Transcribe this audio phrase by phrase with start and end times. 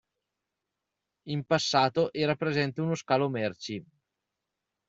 [1.27, 3.85] In passato era presente uno scalo merci.